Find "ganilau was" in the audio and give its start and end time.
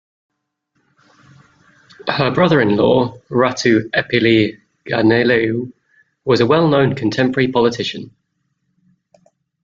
4.87-6.39